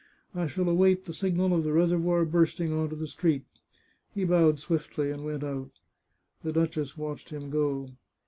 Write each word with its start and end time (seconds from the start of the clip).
I 0.33 0.47
shall 0.47 0.67
await 0.67 1.03
the 1.03 1.13
signal 1.13 1.53
of 1.53 1.63
the 1.63 1.71
reservoir 1.73 2.25
bursting 2.25 2.73
on 2.73 2.89
to 2.89 2.95
the 2.95 3.05
street." 3.05 3.43
He 4.15 4.23
bowed 4.23 4.57
swiftly, 4.59 5.11
and 5.11 5.23
went 5.23 5.43
out. 5.43 5.69
The 6.41 6.51
duchess 6.51 6.97
watched 6.97 7.29
him 7.29 7.51
go. 7.51 7.89